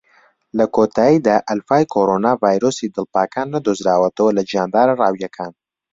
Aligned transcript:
لە 0.57 0.65
کۆتایدا، 0.75 1.35
ئەلفای 1.49 1.83
کۆرۆنا 1.93 2.31
ڤایرۆسی 2.41 2.91
ئەڵپاکان 2.95 3.47
نەدۆزراوەتەوە 3.53 4.31
لە 4.37 4.43
گیاندارە 4.49 4.93
ڕاویەکان. 5.01 5.51